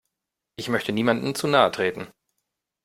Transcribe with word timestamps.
Ich 0.57 0.67
möchte 0.67 0.93
niemandem 0.93 1.35
zu 1.35 1.45
nahe 1.47 1.69
treten. 1.69 2.07